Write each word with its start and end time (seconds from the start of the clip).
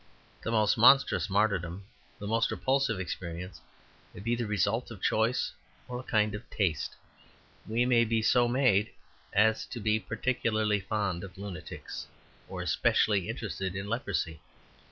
The 0.41 0.49
most 0.49 0.79
monstrous 0.79 1.29
martyrdom, 1.29 1.83
the 2.17 2.25
most 2.25 2.49
repulsive 2.49 2.99
experience, 2.99 3.61
may 4.15 4.19
be 4.19 4.33
the 4.33 4.47
result 4.47 4.89
of 4.89 4.99
choice 4.99 5.51
or 5.87 5.99
a 5.99 6.03
kind 6.03 6.33
of 6.33 6.49
taste. 6.49 6.95
We 7.67 7.85
may 7.85 8.03
be 8.03 8.23
so 8.23 8.47
made 8.47 8.93
as 9.31 9.63
to 9.67 9.79
be 9.79 9.99
particularly 9.99 10.79
fond 10.79 11.23
of 11.23 11.37
lunatics 11.37 12.07
or 12.49 12.65
specially 12.65 13.29
interested 13.29 13.75
in 13.75 13.87
leprosy. 13.87 14.41